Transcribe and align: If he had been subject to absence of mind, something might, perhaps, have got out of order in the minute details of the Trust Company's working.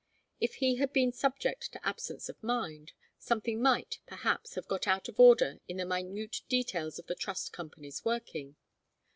If 0.39 0.55
he 0.55 0.77
had 0.77 0.91
been 0.93 1.11
subject 1.11 1.71
to 1.73 1.87
absence 1.87 2.27
of 2.27 2.41
mind, 2.41 2.93
something 3.19 3.61
might, 3.61 3.99
perhaps, 4.07 4.55
have 4.55 4.67
got 4.67 4.87
out 4.87 5.07
of 5.07 5.19
order 5.19 5.59
in 5.67 5.77
the 5.77 5.85
minute 5.85 6.41
details 6.49 6.97
of 6.97 7.05
the 7.05 7.13
Trust 7.13 7.53
Company's 7.53 8.03
working. 8.03 8.55